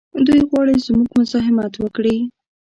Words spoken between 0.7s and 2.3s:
زموږ مزاحمت وکړي.